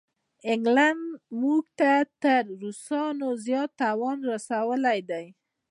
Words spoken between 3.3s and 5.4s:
زیات تاوان رسولی دی.